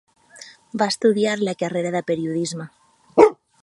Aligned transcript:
Va 0.83 0.87
estudiar 0.93 1.35
la 1.43 1.55
carrera 1.61 1.95
de 1.99 2.05
periodisme. 2.11 2.71